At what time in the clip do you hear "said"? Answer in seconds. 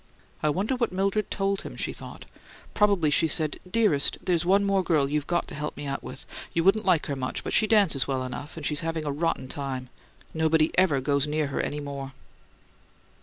3.27-3.59